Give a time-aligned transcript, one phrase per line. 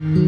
[0.00, 0.27] Mm-hmm.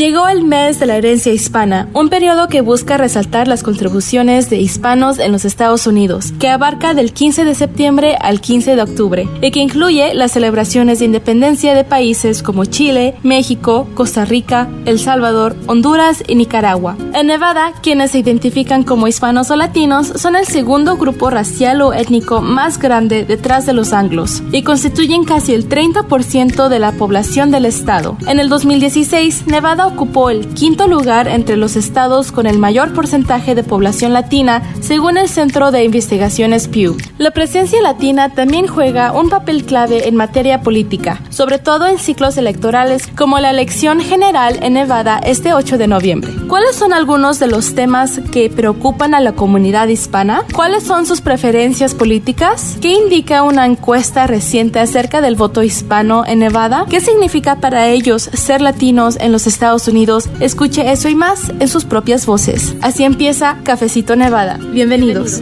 [0.00, 4.56] Llegó el mes de la herencia hispana, un periodo que busca resaltar las contribuciones de
[4.56, 9.28] hispanos en los Estados Unidos, que abarca del 15 de septiembre al 15 de octubre
[9.42, 14.98] y que incluye las celebraciones de independencia de países como Chile, México, Costa Rica, El
[14.98, 16.96] Salvador, Honduras y Nicaragua.
[17.12, 21.92] En Nevada, quienes se identifican como hispanos o latinos son el segundo grupo racial o
[21.92, 27.50] étnico más grande detrás de los anglos y constituyen casi el 30% de la población
[27.50, 28.16] del estado.
[28.26, 33.54] En el 2016, Nevada ocupó el quinto lugar entre los estados con el mayor porcentaje
[33.54, 36.96] de población latina, según el Centro de Investigaciones Pew.
[37.18, 42.36] La presencia latina también juega un papel clave en materia política, sobre todo en ciclos
[42.36, 46.32] electorales como la elección general en Nevada este 8 de noviembre.
[46.48, 50.42] ¿Cuáles son algunos de los temas que preocupan a la comunidad hispana?
[50.54, 52.76] ¿Cuáles son sus preferencias políticas?
[52.80, 56.86] ¿Qué indica una encuesta reciente acerca del voto hispano en Nevada?
[56.88, 61.68] ¿Qué significa para ellos ser latinos en los Estados Unidos, escuche eso y más en
[61.68, 62.76] sus propias voces.
[62.82, 64.58] Así empieza Cafecito Nevada.
[64.72, 65.40] Bienvenidos.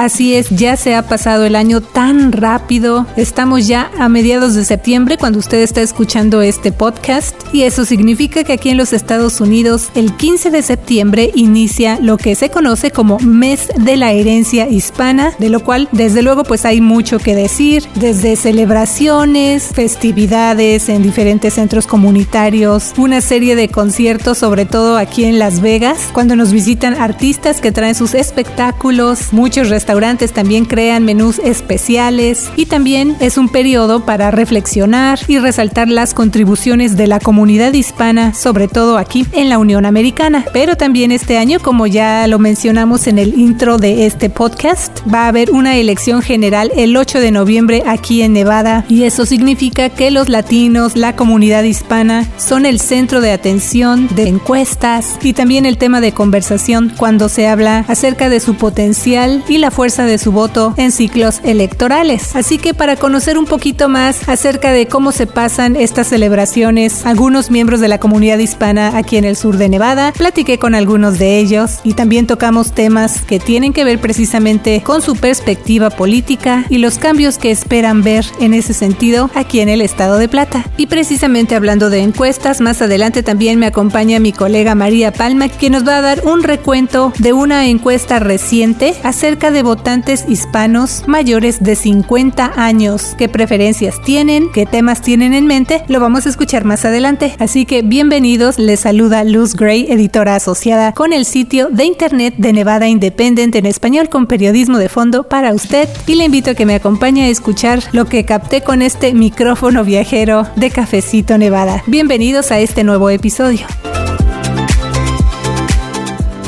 [0.00, 3.06] Así es, ya se ha pasado el año tan rápido.
[3.18, 8.42] Estamos ya a mediados de septiembre cuando usted está escuchando este podcast y eso significa
[8.42, 12.90] que aquí en los Estados Unidos el 15 de septiembre inicia lo que se conoce
[12.90, 17.36] como Mes de la Herencia Hispana, de lo cual desde luego pues hay mucho que
[17.36, 25.24] decir, desde celebraciones, festividades en diferentes centros comunitarios, una serie de conciertos sobre todo aquí
[25.24, 30.66] en Las Vegas, cuando nos visitan artistas que traen sus espectáculos, muchos restaurantes restaurantes también
[30.66, 37.08] crean menús especiales y también es un periodo para reflexionar y resaltar las contribuciones de
[37.08, 40.44] la comunidad hispana, sobre todo aquí en la Unión Americana.
[40.52, 45.24] Pero también este año, como ya lo mencionamos en el intro de este podcast, va
[45.24, 49.88] a haber una elección general el 8 de noviembre aquí en Nevada y eso significa
[49.88, 55.66] que los latinos, la comunidad hispana, son el centro de atención de encuestas y también
[55.66, 60.18] el tema de conversación cuando se habla acerca de su potencial y la fuerza de
[60.18, 62.36] su voto en ciclos electorales.
[62.36, 67.50] Así que para conocer un poquito más acerca de cómo se pasan estas celebraciones, algunos
[67.50, 71.38] miembros de la comunidad hispana aquí en el sur de Nevada, platiqué con algunos de
[71.38, 76.76] ellos y también tocamos temas que tienen que ver precisamente con su perspectiva política y
[76.76, 80.66] los cambios que esperan ver en ese sentido aquí en el estado de Plata.
[80.76, 85.70] Y precisamente hablando de encuestas, más adelante también me acompaña mi colega María Palma, que
[85.70, 91.62] nos va a dar un recuento de una encuesta reciente acerca de votantes hispanos mayores
[91.62, 93.14] de 50 años.
[93.18, 94.50] ¿Qué preferencias tienen?
[94.52, 95.82] ¿Qué temas tienen en mente?
[95.88, 97.34] Lo vamos a escuchar más adelante.
[97.38, 102.52] Así que bienvenidos, les saluda Luz Gray, editora asociada con el sitio de internet de
[102.52, 106.66] Nevada Independent en español con periodismo de fondo para usted y le invito a que
[106.66, 111.82] me acompañe a escuchar lo que capté con este micrófono viajero de Cafecito Nevada.
[111.86, 113.66] Bienvenidos a este nuevo episodio.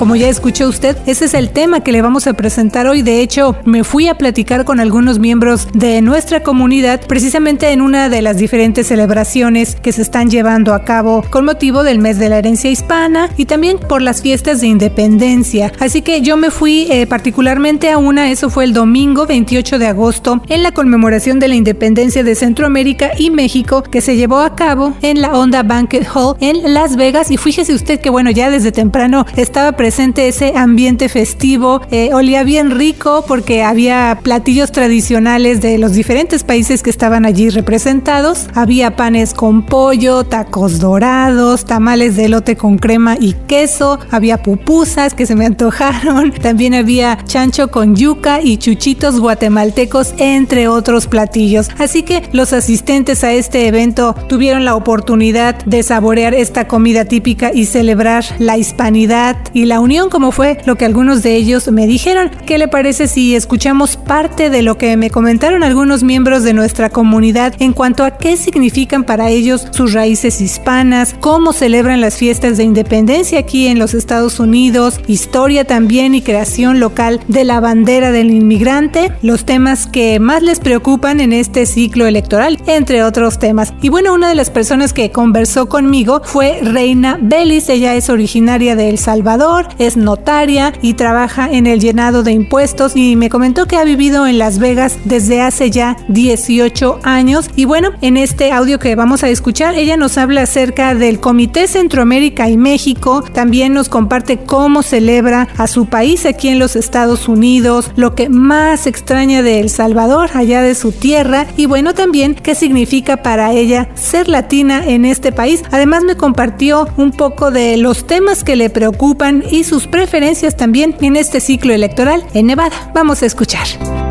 [0.02, 3.02] Como ya escuchó usted, ese es el tema que le vamos a presentar hoy.
[3.02, 8.08] De hecho, me fui a platicar con algunos miembros de nuestra comunidad precisamente en una
[8.08, 12.28] de las diferentes celebraciones que se están llevando a cabo con motivo del mes de
[12.28, 15.70] la herencia hispana y también por las fiestas de independencia.
[15.78, 19.86] Así que yo me fui eh, particularmente a una, eso fue el domingo 28 de
[19.86, 24.56] agosto, en la conmemoración de la independencia de Centroamérica y México que se llevó a
[24.56, 27.30] cabo en la Honda Banquet Hall en Las Vegas.
[27.30, 31.82] Y fíjese usted que bueno, ya desde temprano estaba presente ese ambiente festivo.
[31.90, 37.50] Eh, olía bien rico porque había platillos tradicionales de los diferentes países que estaban allí
[37.50, 38.48] representados.
[38.54, 43.98] Había panes con pollo, tacos dorados, tamales de elote con crema y queso.
[44.10, 46.32] Había pupusas que se me antojaron.
[46.42, 51.68] También había chancho con yuca y chuchitos guatemaltecos, entre otros platillos.
[51.78, 57.52] Así que los asistentes a este evento tuvieron la oportunidad de saborear esta comida típica
[57.52, 61.86] y celebrar la hispanidad y la unión, como fue lo que algunos de ellos me
[61.86, 62.30] dijeron.
[62.46, 66.90] ¿Qué le parece si escuchamos parte de lo que me comentaron algunos miembros de nuestra
[66.90, 72.56] comunidad en cuanto a qué significan para ellos sus raíces hispanas, cómo celebran las fiestas
[72.56, 78.12] de independencia aquí en los Estados Unidos, historia también y creación local de la bandera
[78.12, 83.72] del inmigrante, los temas que más les preocupan en este ciclo electoral, entre otros temas.
[83.82, 88.76] Y bueno, una de las personas que conversó conmigo fue Reina Belis, ella es originaria
[88.76, 93.66] de El Salvador, es notaria y trabaja en el llenado de impuestos y me comentó
[93.66, 97.50] que ha vivido en Las Vegas desde hace ya 18 años.
[97.56, 101.66] Y bueno, en este audio que vamos a escuchar, ella nos habla acerca del Comité
[101.66, 107.28] Centroamérica y México, también nos comparte cómo celebra a su país aquí en los Estados
[107.28, 112.34] Unidos, lo que más extraña de El Salvador, allá de su tierra, y bueno, también
[112.34, 115.62] qué significa para ella ser latina en este país.
[115.70, 120.96] Además me compartió un poco de los temas que le preocupan y sus preferencias también
[121.00, 122.90] en este ciclo electoral en Nevada.
[122.94, 124.01] Vamos a escuchar.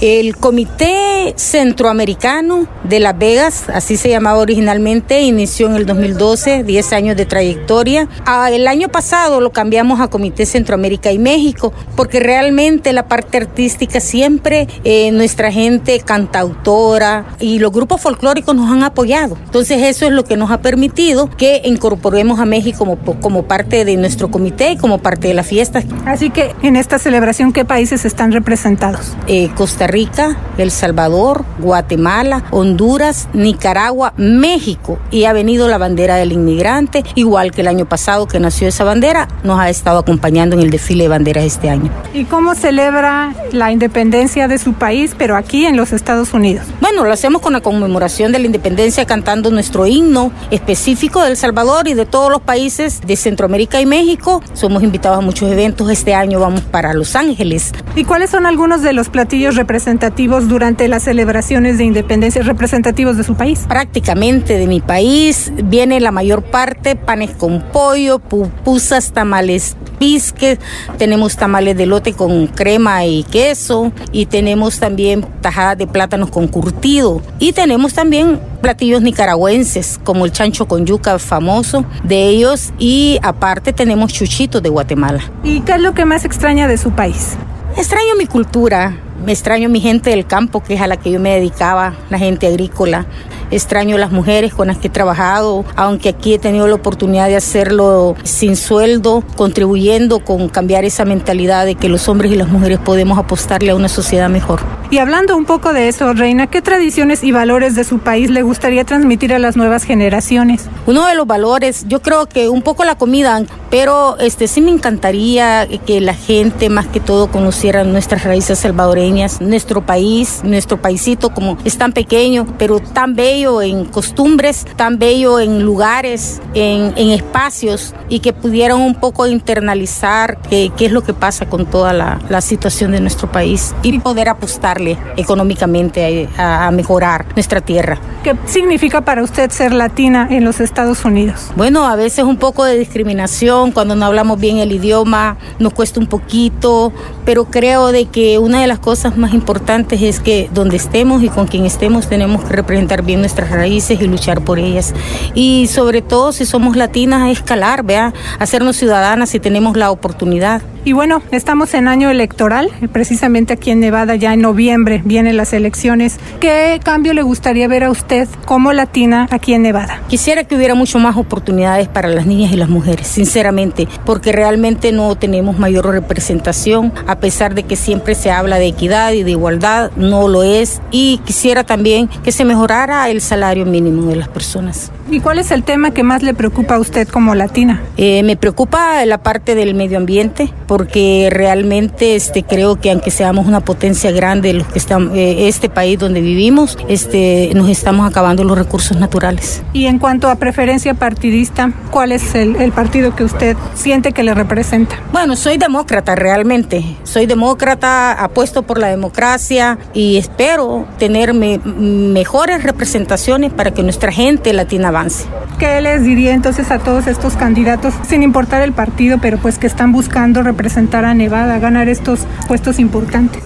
[0.00, 6.92] El Comité Centroamericano de Las Vegas, así se llamaba originalmente, inició en el 2012, 10
[6.92, 8.06] años de trayectoria.
[8.26, 13.38] Ah, el año pasado lo cambiamos a Comité Centroamérica y México, porque realmente la parte
[13.38, 19.38] artística siempre eh, nuestra gente cantautora y los grupos folclóricos nos han apoyado.
[19.46, 23.86] Entonces eso es lo que nos ha permitido que incorporemos a México como, como parte
[23.86, 25.82] de nuestro comité y como parte de la fiesta.
[26.04, 29.14] Así que en esta celebración, ¿qué países están representados?
[29.26, 36.32] Eh, Costa Rica, El Salvador, Guatemala, Honduras, Nicaragua, México y ha venido la bandera del
[36.32, 40.62] inmigrante, igual que el año pasado que nació esa bandera, nos ha estado acompañando en
[40.62, 41.90] el desfile de banderas este año.
[42.12, 46.66] ¿Y cómo celebra la independencia de su país, pero aquí en los Estados Unidos?
[46.80, 51.36] Bueno, lo hacemos con la conmemoración de la independencia cantando nuestro himno específico de El
[51.36, 54.42] Salvador y de todos los países de Centroamérica y México.
[54.54, 55.90] Somos invitados a muchos eventos.
[55.90, 57.72] Este año vamos para Los Ángeles.
[57.94, 59.75] ¿Y cuáles son algunos de los platillos representativos?
[59.76, 63.66] Representativos durante las celebraciones de independencia, representativos de su país?
[63.68, 70.58] Prácticamente de mi país viene la mayor parte, panes con pollo, pupusas, tamales pisques,
[70.96, 76.48] tenemos tamales de lote con crema y queso y tenemos también tajadas de plátanos con
[76.48, 83.18] curtido y tenemos también platillos nicaragüenses como el chancho con yuca famoso de ellos y
[83.22, 85.20] aparte tenemos chuchitos de Guatemala.
[85.44, 87.36] ¿Y qué es lo que más extraña de su país?
[87.76, 88.96] Extraño mi cultura,
[89.26, 92.18] me extraño mi gente del campo, que es a la que yo me dedicaba, la
[92.18, 93.06] gente agrícola.
[93.50, 97.34] Extraño las mujeres con las que he trabajado, aunque aquí he tenido la oportunidad de
[97.34, 102.78] hacerlo sin sueldo, contribuyendo con cambiar esa mentalidad de que los hombres y las mujeres
[102.78, 104.60] podemos apostarle a una sociedad mejor.
[104.88, 108.42] Y hablando un poco de eso, Reina, ¿qué tradiciones y valores de su país le
[108.42, 110.68] gustaría transmitir a las nuevas generaciones?
[110.86, 114.70] Uno de los valores, yo creo que un poco la comida, pero este sí me
[114.70, 121.30] encantaría que la gente más que todo conociera nuestras raíces salvadoreñas, nuestro país, nuestro paisito
[121.30, 127.94] como es tan pequeño, pero tan bello en costumbres, tan bello en lugares, en, espacios
[128.08, 132.92] y que pudieran un poco internalizar qué, es lo que pasa con toda la, situación
[132.92, 134.28] de nuestro país y poder
[134.76, 137.98] apostarle económicamente a, a mejorar nuestra tierra.
[138.22, 141.52] ¿Qué significa para usted ser latina en los Estados Unidos?
[141.56, 146.00] Bueno, a veces un poco de discriminación, cuando no hablamos bien el idioma, nos cuesta
[146.00, 146.92] un poquito,
[147.24, 151.28] pero creo de que una de las cosas más importantes es que donde estemos y
[151.28, 154.92] con quien estemos tenemos que representar bien nuestras raíces y luchar por ellas.
[155.34, 160.62] Y sobre todo si somos latinas, escalar, vea, hacernos ciudadanas si tenemos la oportunidad.
[160.84, 164.65] Y bueno, estamos en año electoral, precisamente aquí en Nevada ya en noviembre
[165.04, 166.18] vienen las elecciones.
[166.40, 170.02] ¿Qué cambio le gustaría ver a usted como latina aquí en Nevada?
[170.08, 174.92] Quisiera que hubiera mucho más oportunidades para las niñas y las mujeres, sinceramente, porque realmente
[174.92, 179.32] no tenemos mayor representación, a pesar de que siempre se habla de equidad y de
[179.32, 180.80] igualdad, no lo es.
[180.90, 184.90] Y quisiera también que se mejorara el salario mínimo de las personas.
[185.08, 187.80] ¿Y cuál es el tema que más le preocupa a usted como latina?
[187.96, 193.46] Eh, me preocupa la parte del medio ambiente, porque realmente este, creo que aunque seamos
[193.46, 198.44] una potencia grande, los que estamos, eh, este país donde vivimos, este, nos estamos acabando
[198.44, 199.62] los recursos naturales.
[199.72, 204.22] Y en cuanto a preferencia partidista, ¿cuál es el, el partido que usted siente que
[204.22, 204.96] le representa?
[205.12, 206.84] Bueno, soy demócrata realmente.
[207.04, 214.12] Soy demócrata, apuesto por la democracia y espero tener me, mejores representaciones para que nuestra
[214.12, 215.24] gente latina avance.
[215.58, 219.66] ¿Qué les diría entonces a todos estos candidatos, sin importar el partido, pero pues que
[219.66, 223.42] están buscando representar a Nevada, ganar estos puestos importantes?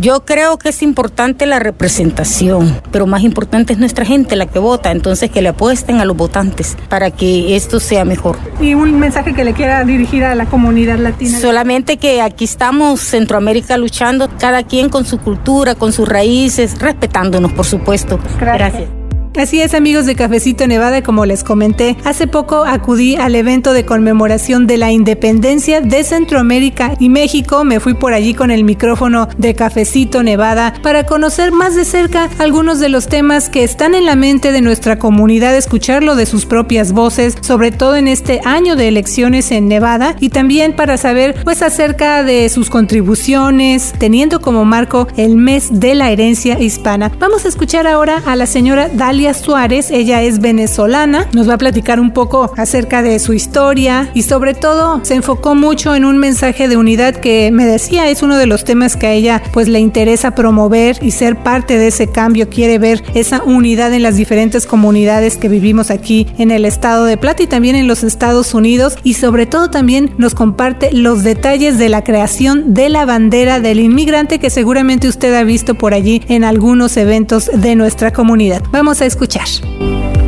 [0.00, 4.58] Yo creo que es importante la representación, pero más importante es nuestra gente la que
[4.58, 8.36] vota, entonces que le apuesten a los votantes para que esto sea mejor.
[8.60, 11.38] ¿Y un mensaje que le quiera dirigir a la comunidad latina?
[11.38, 17.52] Solamente que aquí estamos, Centroamérica, luchando, cada quien con su cultura, con sus raíces, respetándonos,
[17.52, 18.18] por supuesto.
[18.40, 18.74] Gracias.
[18.74, 19.03] Gracias.
[19.36, 23.84] Así es amigos de Cafecito Nevada, como les comenté, hace poco acudí al evento de
[23.84, 27.64] conmemoración de la independencia de Centroamérica y México.
[27.64, 32.30] Me fui por allí con el micrófono de Cafecito Nevada para conocer más de cerca
[32.38, 36.46] algunos de los temas que están en la mente de nuestra comunidad, escucharlo de sus
[36.46, 41.34] propias voces, sobre todo en este año de elecciones en Nevada y también para saber
[41.42, 47.10] pues acerca de sus contribuciones, teniendo como marco el mes de la herencia hispana.
[47.18, 51.58] Vamos a escuchar ahora a la señora Dalia Suárez, ella es venezolana, nos va a
[51.58, 56.18] platicar un poco acerca de su historia y sobre todo se enfocó mucho en un
[56.18, 59.68] mensaje de unidad que me decía es uno de los temas que a ella pues
[59.68, 64.16] le interesa promover y ser parte de ese cambio, quiere ver esa unidad en las
[64.16, 68.52] diferentes comunidades que vivimos aquí en el estado de Plata y también en los Estados
[68.52, 73.60] Unidos y sobre todo también nos comparte los detalles de la creación de la bandera
[73.60, 78.62] del inmigrante que seguramente usted ha visto por allí en algunos eventos de nuestra comunidad.
[78.70, 80.23] Vamos a escuchar escuchar.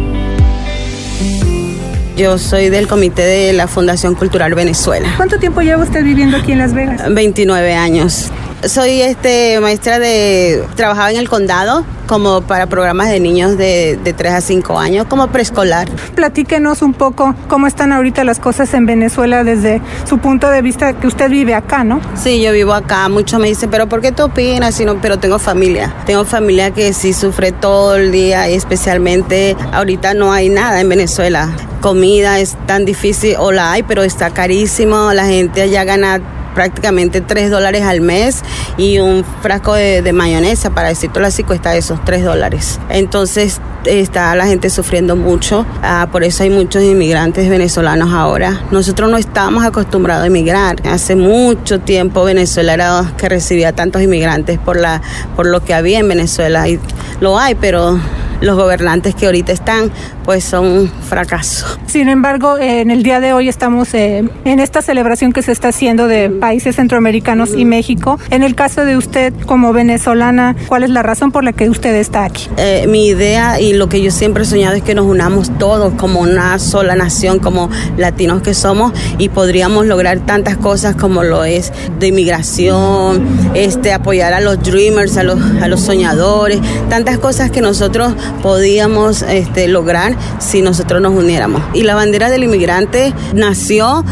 [2.17, 5.13] Yo soy del comité de la Fundación Cultural Venezuela.
[5.19, 7.03] ¿Cuánto tiempo lleva usted viviendo aquí en Las Vegas?
[7.13, 8.31] 29 años.
[8.65, 14.15] Soy este maestra de trabajaba en el condado como para programas de niños de, de
[14.15, 15.91] 3 a 5 años, como preescolar.
[16.15, 20.95] Platíquenos un poco cómo están ahorita las cosas en Venezuela desde su punto de vista
[20.95, 22.01] que usted vive acá, ¿no?
[22.15, 23.11] Sí, yo vivo acá.
[23.11, 24.75] Muchos me dicen, pero ¿por qué tú opinas?
[24.75, 25.95] Si no, pero tengo familia.
[26.07, 30.89] Tengo familia que sí sufre todo el día y especialmente ahorita no hay nada en
[30.89, 31.55] Venezuela.
[31.87, 35.13] Comida es tan difícil, o la hay, pero está carísimo.
[35.13, 36.21] La gente allá gana
[36.53, 38.43] prácticamente 3 dólares al mes
[38.77, 42.81] y un frasco de, de mayonesa, para decirlo así, cuesta esos 3 dólares.
[42.89, 48.63] Entonces está la gente sufriendo mucho, ah, por eso hay muchos inmigrantes venezolanos ahora.
[48.73, 50.85] Nosotros no estábamos acostumbrados a emigrar.
[50.89, 55.03] Hace mucho tiempo Venezuela era que recibía tantos inmigrantes por, la,
[55.37, 56.69] por lo que había en Venezuela.
[56.69, 56.81] Y
[57.21, 57.97] lo hay, pero
[58.41, 59.91] los gobernantes que ahorita están,
[60.25, 61.67] pues son un fracaso.
[61.87, 65.69] Sin embargo, en el día de hoy estamos eh, en esta celebración que se está
[65.69, 68.19] haciendo de países centroamericanos y México.
[68.31, 71.95] En el caso de usted como venezolana, ¿cuál es la razón por la que usted
[71.95, 72.49] está aquí?
[72.57, 75.95] Eh, mi idea y lo que yo siempre he soñado es que nos unamos todos
[75.95, 81.45] como una sola nación, como latinos que somos, y podríamos lograr tantas cosas como lo
[81.45, 87.51] es de inmigración, este, apoyar a los dreamers, a los, a los soñadores, tantas cosas
[87.51, 91.63] que nosotros podíamos este, lograr si nosotros nos uniéramos.
[91.75, 94.05] Y la bandera del inmigrante nació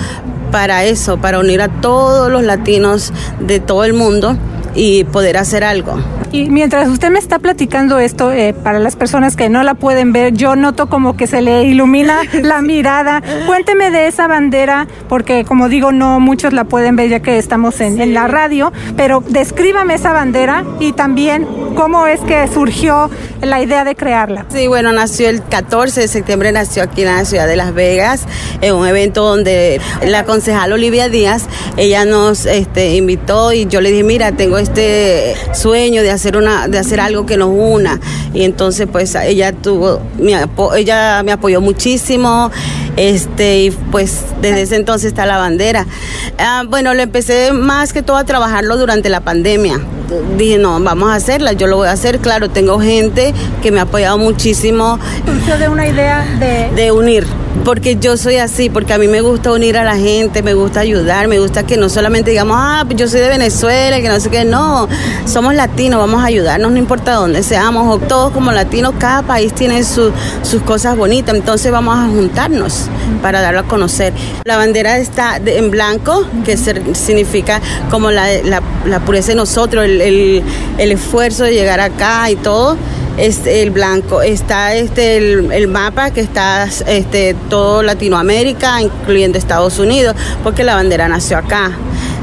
[0.50, 4.36] para eso, para unir a todos los latinos de todo el mundo
[4.74, 5.98] y poder hacer algo.
[6.34, 10.12] Y mientras usted me está platicando esto, eh, para las personas que no la pueden
[10.12, 13.22] ver, yo noto como que se le ilumina la mirada.
[13.46, 17.80] Cuénteme de esa bandera, porque como digo, no muchos la pueden ver ya que estamos
[17.80, 23.10] en, en la radio, pero descríbame esa bandera y también cómo es que surgió
[23.40, 24.46] la idea de crearla.
[24.48, 28.22] Sí, bueno, nació el 14 de septiembre, nació aquí en la ciudad de Las Vegas,
[28.60, 31.44] en un evento donde la concejal Olivia Díaz,
[31.76, 36.68] ella nos este, invitó y yo le dije, mira, tengo este sueño de hacer una,
[36.68, 38.00] de hacer algo que nos una.
[38.32, 42.50] Y entonces pues ella tuvo, mi apo- ella me apoyó muchísimo,
[42.96, 45.86] este, y pues desde ese entonces está la bandera.
[46.38, 49.80] Ah, bueno, le empecé más que todo a trabajarlo durante la pandemia.
[50.38, 53.80] Dije, no, vamos a hacerla, yo lo voy a hacer, claro, tengo gente que me
[53.80, 56.70] ha apoyado muchísimo Surgió de una idea de...
[56.74, 57.26] de unir,
[57.64, 60.80] porque yo soy así, porque a mí me gusta unir a la gente, me gusta
[60.80, 64.18] ayudar, me gusta que no solamente digamos, ah, pues yo soy de Venezuela, que no
[64.20, 64.88] sé qué, no,
[65.24, 69.54] somos latinos, vamos a ayudarnos, no importa dónde seamos, o todos como latinos, cada país
[69.54, 72.86] tiene su- sus cosas bonitas, entonces vamos a juntarnos
[73.22, 74.12] para darlo a conocer.
[74.44, 79.36] La bandera está de- en blanco, que ser- significa como la, la- la pureza de
[79.36, 80.42] nosotros, el, el-
[80.78, 82.76] el esfuerzo de llegar acá y todo
[83.16, 84.22] es el blanco.
[84.22, 90.74] Está este el, el mapa que está este todo Latinoamérica, incluyendo Estados Unidos, porque la
[90.74, 91.72] bandera nació acá.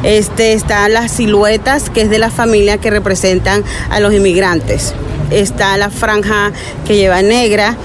[0.03, 4.93] Este están las siluetas que es de la familia que representan a los inmigrantes.
[5.29, 6.51] Está la franja
[6.87, 7.77] que lleva negra,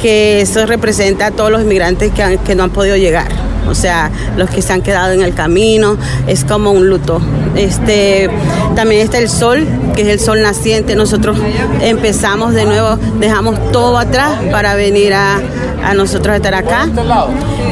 [0.00, 3.28] que eso representa a todos los inmigrantes que, han- que no han podido llegar.
[3.68, 7.20] O sea, los que se han quedado en el camino, es como un luto.
[7.56, 8.28] Este,
[8.74, 10.94] también está el sol, que es el sol naciente.
[10.94, 11.38] Nosotros
[11.80, 15.40] empezamos de nuevo, dejamos todo atrás para venir a,
[15.84, 16.88] a nosotros estar acá.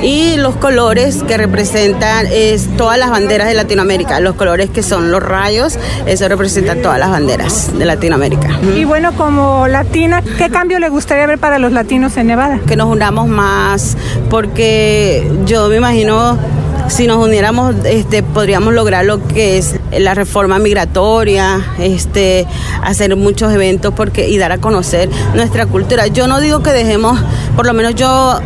[0.03, 4.21] Y los colores que representan es todas las banderas de Latinoamérica.
[4.21, 8.59] Los colores que son los rayos, eso representa todas las banderas de Latinoamérica.
[8.75, 12.61] Y bueno, como latina, ¿qué cambio le gustaría ver para los latinos en Nevada?
[12.67, 13.97] que nos unamos más,
[14.29, 16.39] porque yo me imagino
[16.91, 22.47] si nos uniéramos, este, podríamos lograr lo que es la reforma migratoria, este,
[22.83, 26.09] hacer muchos eventos porque, y dar a conocer nuestra cultura.
[26.09, 27.19] Yo no digo que dejemos,
[27.55, 28.41] por lo menos yo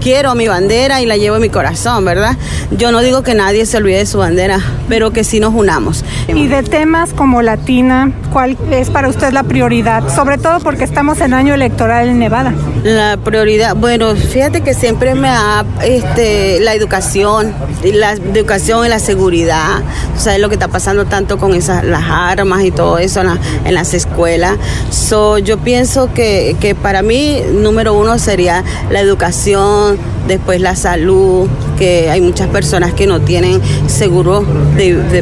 [0.00, 2.36] quiero mi bandera y la llevo en mi corazón, ¿verdad?
[2.70, 6.04] Yo no digo que nadie se olvide de su bandera, pero que sí nos unamos.
[6.28, 10.14] Y de temas como Latina, ¿cuál es para usted la prioridad?
[10.14, 12.54] Sobre todo porque estamos en año electoral en Nevada.
[12.84, 17.49] La prioridad, bueno, fíjate que siempre me ha este, la educación,
[17.84, 19.82] la educación y la seguridad.
[20.16, 23.22] ¿Sabes lo que está pasando tanto con esas las armas y todo eso
[23.64, 24.56] en, las escuelas?
[24.90, 31.48] So, yo pienso que, que para mí, número uno sería la educación, después la salud,
[31.78, 34.44] que hay muchas personas que no tienen seguro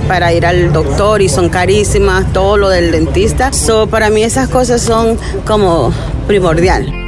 [0.09, 3.53] para ir al doctor y son carísimas, todo lo del dentista.
[3.53, 5.17] So, para mí esas cosas son
[5.47, 5.93] como
[6.27, 7.08] primordial.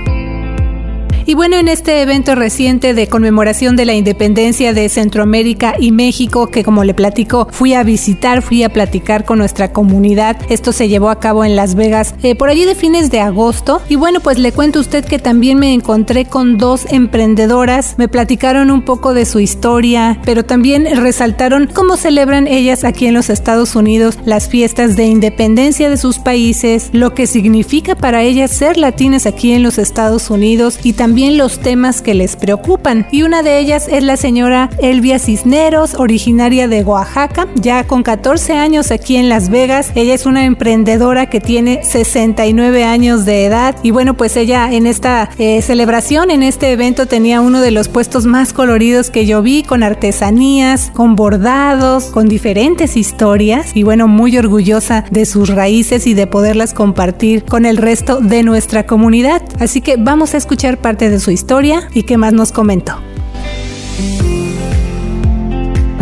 [1.27, 6.49] Y bueno, en este evento reciente de conmemoración de la independencia de Centroamérica y México,
[6.49, 10.37] que como le platico, fui a visitar, fui a platicar con nuestra comunidad.
[10.49, 13.83] Esto se llevó a cabo en Las Vegas eh, por allí de fines de agosto.
[13.89, 17.95] Y bueno, pues le cuento a usted que también me encontré con dos emprendedoras.
[17.99, 23.15] Me platicaron un poco de su historia, pero también resaltaron cómo celebran ellas aquí en
[23.15, 28.51] los Estados Unidos las fiestas de independencia de sus países, lo que significa para ellas
[28.51, 33.07] ser latinas aquí en los Estados Unidos y también los temas que les preocupan.
[33.11, 38.55] Y una de ellas es la señora Elvia Cisneros, originaria de Oaxaca, ya con 14
[38.55, 39.91] años aquí en Las Vegas.
[39.95, 43.75] Ella es una emprendedora que tiene 69 años de edad.
[43.83, 47.89] Y bueno, pues ella en esta eh, celebración, en este evento, tenía uno de los
[47.89, 53.75] puestos más coloridos que yo vi, con artesanías, con bordados, con diferentes historias.
[53.75, 58.43] Y bueno, muy orgullosa de sus raíces y de poderlas compartir con el resto de
[58.43, 59.43] nuestra comunidad.
[59.59, 62.99] Así que vamos a escuchar parte de su historia y qué más nos comentó.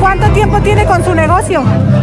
[0.00, 1.62] ¿Cuánto tiempo tiene con su negocio?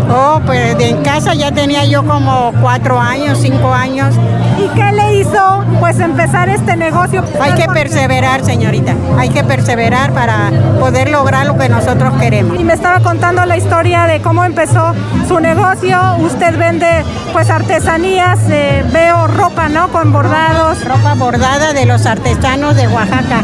[0.09, 4.15] Oh, pues en casa ya tenía yo como cuatro años, cinco años.
[4.57, 7.23] ¿Y qué le hizo pues empezar este negocio?
[7.41, 8.93] Hay que perseverar, señorita.
[9.17, 12.59] Hay que perseverar para poder lograr lo que nosotros queremos.
[12.59, 14.93] Y me estaba contando la historia de cómo empezó
[15.27, 15.99] su negocio.
[16.19, 19.89] Usted vende pues artesanías, eh, veo ropa, ¿no?
[19.89, 20.83] Con bordados.
[20.85, 23.41] Ropa bordada de los artesanos de Oaxaca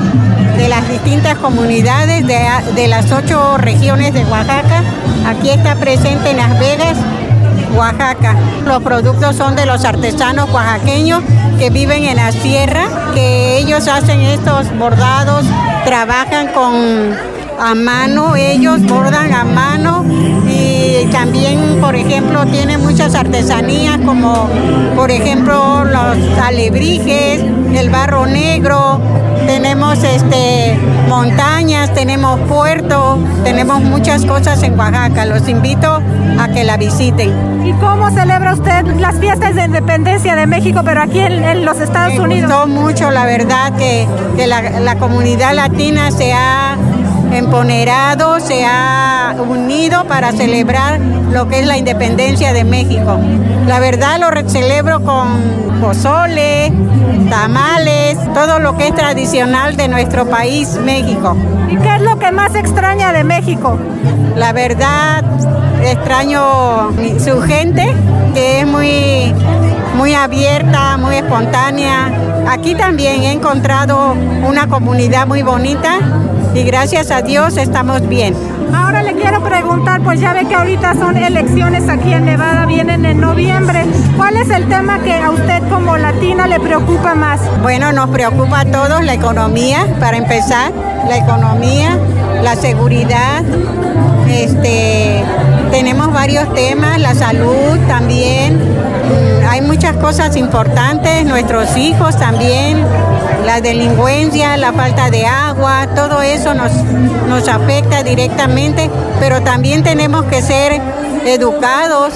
[0.58, 2.39] de las distintas comunidades de,
[2.75, 4.41] de las ocho regiones de Oaxaca.
[4.42, 6.98] Aquí está presente en Las Vegas,
[7.76, 8.36] Oaxaca.
[8.66, 11.22] Los productos son de los artesanos oaxaqueños
[11.60, 15.46] que viven en la sierra, que ellos hacen estos bordados,
[15.86, 17.16] trabajan con
[17.60, 20.04] a mano, ellos bordan a mano
[21.01, 24.48] y también, por ejemplo, tienen muchas artesanías como,
[24.96, 27.43] por ejemplo, los alebrijes,
[27.74, 29.00] el barro negro,
[29.48, 35.25] tenemos este montañas, tenemos puerto, tenemos muchas cosas en Oaxaca.
[35.25, 36.01] Los invito
[36.40, 37.66] a que la visiten.
[37.66, 42.14] ¿Y cómo celebra usted las fiestas de independencia de México, pero aquí en, los Estados
[42.14, 42.51] Me Unidos?
[42.51, 44.07] Gustó mucho, la verdad, que,
[44.48, 46.77] la, la comunidad latina se ha
[47.31, 53.20] emponerado, se ha unido para celebrar lo que es la independencia de México.
[53.67, 56.72] La verdad lo celebro con pozole,
[57.29, 61.35] tamales, todo lo que es tradicional de nuestro país, México.
[61.70, 63.77] ¿Y qué es lo que más extraña de México?
[64.35, 65.24] La verdad,
[65.83, 67.94] extraño su gente,
[68.33, 69.33] que es muy,
[69.96, 72.11] muy abierta, muy espontánea.
[72.50, 74.15] Aquí también he encontrado
[74.46, 76.00] una comunidad muy bonita
[76.53, 78.35] y gracias a Dios estamos bien.
[78.74, 83.05] Ahora le quiero preguntar, pues ya ve que ahorita son elecciones aquí en Nevada, vienen
[83.05, 83.85] en noviembre.
[84.18, 87.40] ¿Cuál es el tema que a usted como latina le preocupa más?
[87.61, 90.72] Bueno, nos preocupa a todos la economía, para empezar,
[91.07, 91.98] la economía,
[92.42, 93.44] la seguridad,
[94.29, 95.24] este,
[95.72, 102.85] tenemos varios temas, la salud también, mm, hay muchas cosas importantes, nuestros hijos también,
[103.46, 106.72] la delincuencia, la falta de agua, todo eso nos,
[107.27, 110.82] nos afecta directamente, pero también tenemos que ser
[111.25, 112.14] educados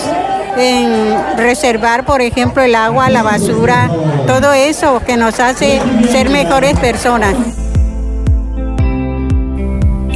[0.58, 3.90] en reservar, por ejemplo, el agua, la basura,
[4.28, 7.36] todo eso que nos hace ser mejores personas.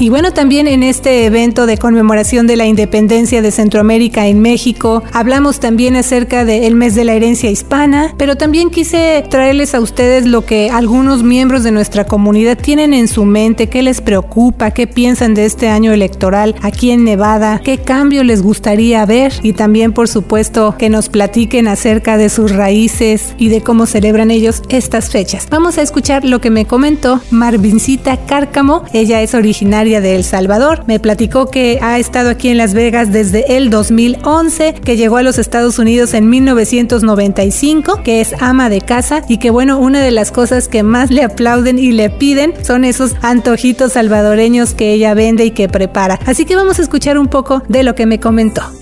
[0.02, 5.04] Y bueno, también en este evento de conmemoración de la independencia de Centroamérica en México,
[5.12, 10.26] hablamos también acerca del mes de la herencia hispana, pero también quise traerles a ustedes
[10.26, 14.88] lo que algunos miembros de nuestra comunidad tienen en su mente, qué les preocupa, qué
[14.88, 19.92] piensan de este año electoral aquí en Nevada, qué cambio les gustaría ver y también,
[19.92, 25.10] por supuesto, que nos platiquen acerca de sus raíces y de cómo celebran ellos estas
[25.10, 25.48] fechas.
[25.50, 30.84] Vamos a escuchar lo que me comentó Marvincita Cárcamo, ella es originaria de El Salvador.
[30.86, 35.24] Me platicó que ha estado aquí en Las Vegas desde el 2011, que llegó a
[35.24, 40.12] los Estados Unidos en 1995, que es ama de casa y que bueno, una de
[40.12, 45.16] las cosas que más le aplauden y le piden son esos antojitos salvadoreños que ella
[45.16, 46.20] vende y que prepara.
[46.28, 48.79] Así que vamos a escuchar un poco de lo que me comentó.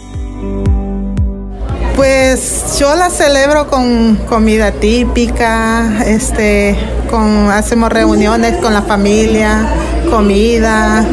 [1.98, 6.78] Pues yo la celebro con comida típica, este,
[7.10, 9.68] con hacemos reuniones con la familia,
[10.08, 11.04] comida.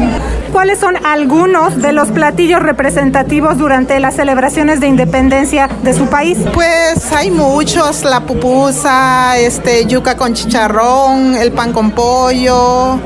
[0.55, 6.37] ¿Cuáles son algunos de los platillos representativos durante las celebraciones de independencia de su país?
[6.53, 12.99] Pues hay muchos, la pupusa, este, yuca con chicharrón, el pan con pollo, uh,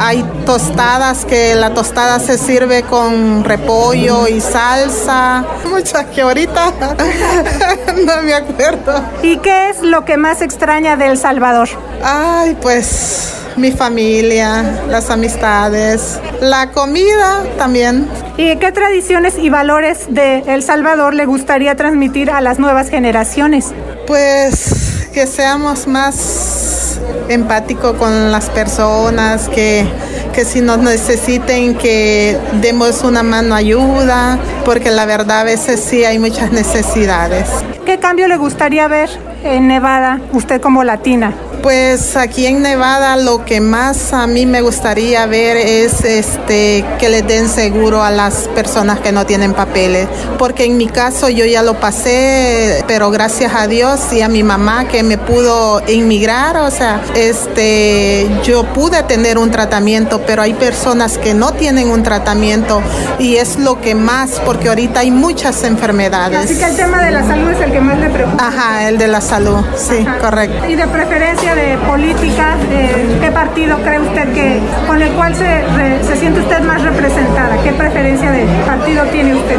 [0.00, 5.44] hay tostadas que la tostada se sirve con repollo y salsa.
[5.68, 6.72] Muchas que ahorita
[8.06, 9.04] no me acuerdo.
[9.22, 11.68] ¿Y qué es lo que más extraña de El Salvador?
[12.02, 18.08] Ay, pues mi familia, las amistades, la comida también.
[18.36, 23.72] ¿Y qué tradiciones y valores de El Salvador le gustaría transmitir a las nuevas generaciones?
[24.06, 29.86] Pues que seamos más empáticos con las personas, que,
[30.34, 36.04] que si nos necesiten que demos una mano ayuda, porque la verdad a veces sí
[36.04, 37.46] hay muchas necesidades.
[37.86, 39.10] ¿Qué cambio le gustaría ver
[39.44, 41.34] en Nevada, usted como latina?
[41.62, 47.08] Pues aquí en Nevada lo que más a mí me gustaría ver es este que
[47.08, 50.06] le den seguro a las personas que no tienen papeles,
[50.38, 54.42] porque en mi caso yo ya lo pasé, pero gracias a Dios y a mi
[54.42, 60.52] mamá que me pudo inmigrar, o sea, este yo pude tener un tratamiento, pero hay
[60.52, 62.82] personas que no tienen un tratamiento
[63.18, 66.44] y es lo que más porque ahorita hay muchas enfermedades.
[66.44, 68.46] Así que el tema de la salud es el que más le preocupa.
[68.46, 69.33] Ajá, el de la salud,
[69.76, 70.66] sí, correcto.
[70.68, 75.64] Y de preferencia de política, de ¿qué partido cree usted que con el cual se,
[76.04, 77.60] se siente usted más representada?
[77.62, 79.58] ¿Qué preferencia de partido tiene usted?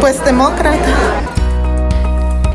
[0.00, 1.33] Pues demócrata.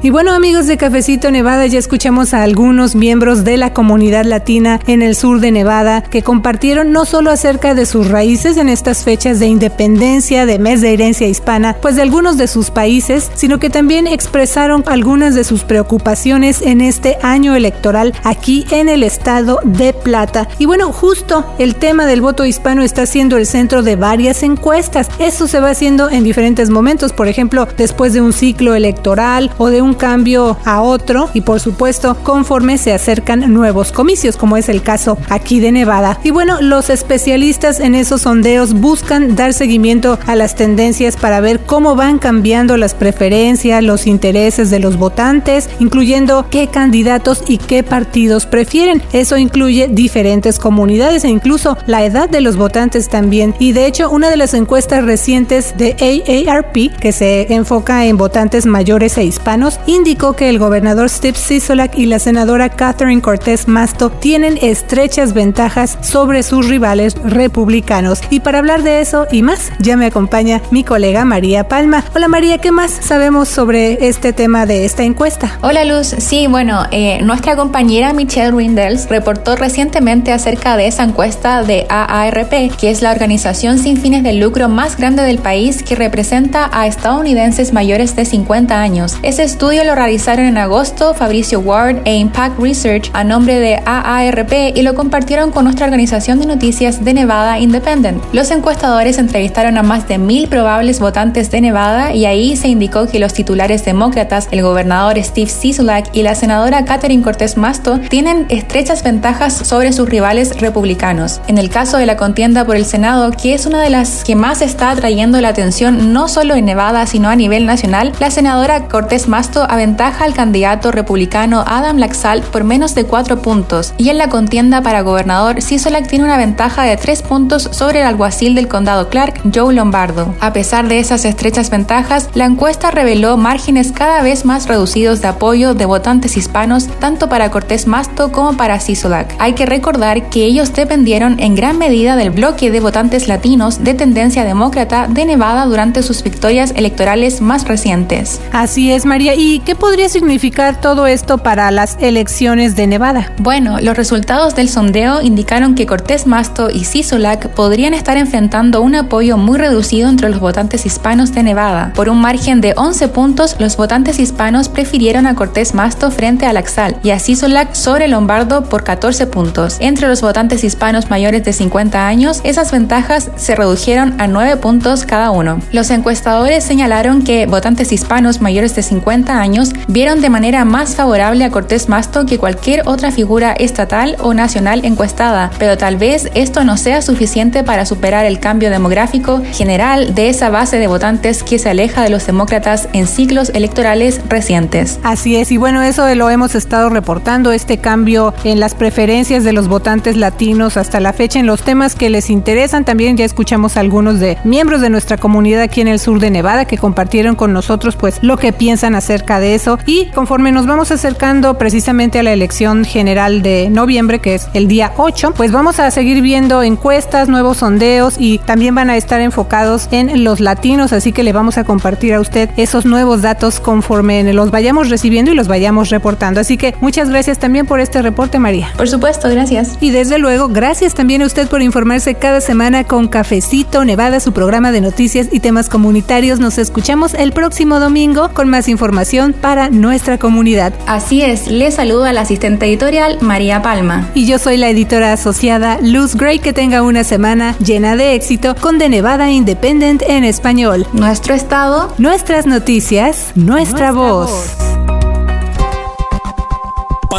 [0.01, 4.79] Y bueno amigos de Cafecito Nevada, ya escuchamos a algunos miembros de la comunidad latina
[4.87, 9.03] en el sur de Nevada que compartieron no solo acerca de sus raíces en estas
[9.03, 13.59] fechas de independencia, de mes de herencia hispana, pues de algunos de sus países, sino
[13.59, 19.59] que también expresaron algunas de sus preocupaciones en este año electoral aquí en el estado
[19.65, 20.47] de Plata.
[20.59, 25.09] Y bueno, justo el tema del voto hispano está siendo el centro de varias encuestas.
[25.19, 29.69] Eso se va haciendo en diferentes momentos, por ejemplo, después de un ciclo electoral o
[29.69, 34.69] de un cambio a otro y por supuesto conforme se acercan nuevos comicios como es
[34.69, 36.19] el caso aquí de Nevada.
[36.23, 41.59] Y bueno, los especialistas en esos sondeos buscan dar seguimiento a las tendencias para ver
[41.61, 47.83] cómo van cambiando las preferencias, los intereses de los votantes, incluyendo qué candidatos y qué
[47.83, 49.01] partidos prefieren.
[49.13, 53.55] Eso incluye diferentes comunidades e incluso la edad de los votantes también.
[53.59, 58.65] Y de hecho, una de las encuestas recientes de AARP, que se enfoca en votantes
[58.65, 64.09] mayores e hispanos, indicó que el gobernador Steve Sisolak y la senadora Catherine Cortés Masto
[64.09, 68.21] tienen estrechas ventajas sobre sus rivales republicanos.
[68.29, 72.03] Y para hablar de eso y más, ya me acompaña mi colega María Palma.
[72.15, 75.57] Hola María, ¿qué más sabemos sobre este tema de esta encuesta?
[75.61, 81.63] Hola Luz, sí, bueno, eh, nuestra compañera Michelle Rindels reportó recientemente acerca de esa encuesta
[81.63, 85.95] de AARP, que es la organización sin fines de lucro más grande del país que
[85.95, 89.17] representa a estadounidenses mayores de 50 años.
[89.23, 94.75] Ese estudio lo realizaron en agosto Fabricio Ward e Impact Research a nombre de AARP
[94.75, 98.21] y lo compartieron con nuestra organización de noticias de Nevada Independent.
[98.33, 103.07] Los encuestadores entrevistaron a más de mil probables votantes de Nevada y ahí se indicó
[103.07, 108.47] que los titulares demócratas, el gobernador Steve Sisolak y la senadora Catherine Cortés Masto, tienen
[108.49, 111.41] estrechas ventajas sobre sus rivales republicanos.
[111.47, 114.35] En el caso de la contienda por el Senado, que es una de las que
[114.35, 118.87] más está atrayendo la atención no solo en Nevada, sino a nivel nacional, la senadora
[118.87, 124.17] Cortés Masto aventaja al candidato republicano Adam Laxalt por menos de cuatro puntos, y en
[124.17, 128.67] la contienda para gobernador, Sisolak tiene una ventaja de tres puntos sobre el alguacil del
[128.67, 130.35] condado Clark, Joe Lombardo.
[130.39, 135.27] A pesar de esas estrechas ventajas, la encuesta reveló márgenes cada vez más reducidos de
[135.29, 139.33] apoyo de votantes hispanos tanto para Cortés Masto como para Sisolak.
[139.39, 143.93] Hay que recordar que ellos dependieron en gran medida del bloque de votantes latinos de
[143.93, 148.39] tendencia demócrata de Nevada durante sus victorias electorales más recientes.
[148.51, 149.35] Así es, María.
[149.35, 153.33] Y ¿Y qué podría significar todo esto para las elecciones de Nevada?
[153.39, 158.93] Bueno, los resultados del sondeo indicaron que Cortés Masto y Sisolak podrían estar enfrentando un
[158.93, 161.93] apoyo muy reducido entre los votantes hispanos de Nevada.
[161.95, 166.53] Por un margen de 11 puntos, los votantes hispanos prefirieron a Cortés Masto frente a
[166.53, 169.77] Laxal y a Sisolak sobre Lombardo por 14 puntos.
[169.79, 175.05] Entre los votantes hispanos mayores de 50 años, esas ventajas se redujeron a 9 puntos
[175.05, 175.59] cada uno.
[175.71, 181.43] Los encuestadores señalaron que votantes hispanos mayores de 50 años vieron de manera más favorable
[181.43, 186.63] a Cortés Masto que cualquier otra figura estatal o nacional encuestada, pero tal vez esto
[186.63, 191.57] no sea suficiente para superar el cambio demográfico general de esa base de votantes que
[191.57, 194.99] se aleja de los demócratas en ciclos electorales recientes.
[195.03, 199.53] Así es, y bueno, eso lo hemos estado reportando, este cambio en las preferencias de
[199.53, 202.85] los votantes latinos hasta la fecha en los temas que les interesan.
[202.85, 206.31] También ya escuchamos a algunos de miembros de nuestra comunidad aquí en el sur de
[206.31, 209.77] Nevada que compartieron con nosotros pues lo que piensan acerca de eso.
[209.85, 214.67] Y conforme nos vamos acercando precisamente a la elección general de noviembre que es el
[214.67, 219.21] día 8 pues vamos a seguir viendo encuestas, nuevos sondeos y también van a estar
[219.21, 220.93] enfocados en los latinos.
[220.93, 225.31] Así que le vamos a compartir a usted esos nuevos datos conforme los vayamos recibiendo
[225.31, 226.39] y los vayamos reportando.
[226.39, 228.71] Así que muchas gracias también por este reporte María.
[228.77, 229.77] Por supuesto, gracias.
[229.81, 234.31] Y desde luego gracias también a usted por informarse cada semana con Cafecito Nevada su
[234.31, 236.39] programa de noticias y temas comunitarios.
[236.39, 239.08] Nos escuchamos el próximo domingo con más información
[239.41, 240.71] para nuestra comunidad.
[240.85, 244.07] Así es, le saludo a la asistente editorial María Palma.
[244.13, 246.39] Y yo soy la editora asociada Luz Gray.
[246.39, 250.85] Que tenga una semana llena de éxito con The Nevada Independent en español.
[250.93, 254.68] Nuestro estado, nuestras noticias, nuestra, voz.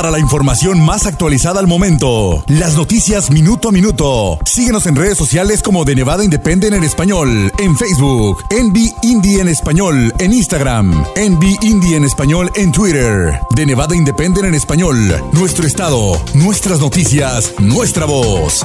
[0.00, 4.38] Para la información más actualizada al momento, las noticias minuto a minuto.
[4.46, 9.48] Síguenos en redes sociales como de Nevada Independent en español, en Facebook, Envy Indie en
[9.48, 14.96] español, en Instagram, Envy Indie en español en Twitter, de Nevada Independent en español,
[15.32, 18.64] nuestro estado, nuestras noticias, nuestra voz.